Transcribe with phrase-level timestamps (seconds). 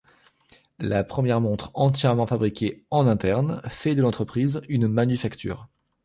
[0.79, 5.69] La première montre entièrement fabriquée en interne fait de l’entreprise une manufacture.